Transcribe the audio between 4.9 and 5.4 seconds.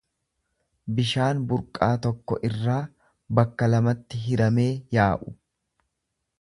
yaaú.